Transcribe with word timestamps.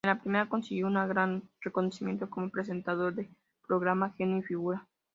En 0.03 0.09
la 0.15 0.19
primera 0.19 0.49
consiguió 0.49 0.87
un 0.87 0.95
gran 1.09 1.47
reconocimiento 1.59 2.27
como 2.27 2.49
presentador 2.49 3.13
del 3.13 3.29
programa 3.67 4.15
"Genio 4.17 4.39
y 4.39 4.41
figura". 4.41 4.87